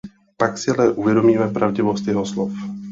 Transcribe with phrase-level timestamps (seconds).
[0.37, 2.51] Pak si ale uvědomí pravdivost jeho slov.